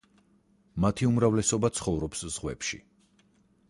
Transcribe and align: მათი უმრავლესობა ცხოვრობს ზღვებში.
მათი 0.85 1.09
უმრავლესობა 1.11 1.73
ცხოვრობს 1.81 2.29
ზღვებში. 2.37 2.85